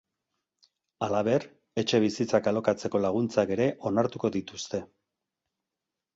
[1.07, 1.45] Halaber,
[1.81, 4.83] etxebizitzak alokatzeko laguntzak ere onartuko dituzte.